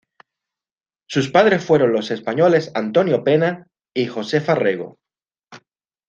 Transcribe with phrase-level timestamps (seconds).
[1.07, 4.97] Sus padres fueron los españoles Antonio Pena y Josefa Rego.